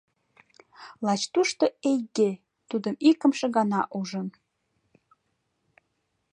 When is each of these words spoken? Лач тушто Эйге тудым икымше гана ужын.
Лач 1.05 1.21
тушто 1.33 1.65
Эйге 1.89 2.29
тудым 2.69 2.95
икымше 3.09 3.45
гана 3.57 3.81
ужын. 3.99 4.27